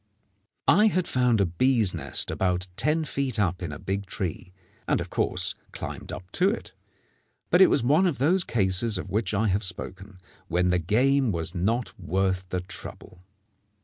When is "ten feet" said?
2.75-3.39